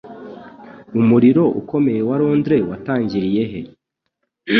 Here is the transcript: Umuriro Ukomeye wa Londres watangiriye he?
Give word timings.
Umuriro 0.99 1.43
Ukomeye 1.61 2.01
wa 2.09 2.15
Londres 2.21 2.65
watangiriye 2.71 3.43
he? 3.51 3.61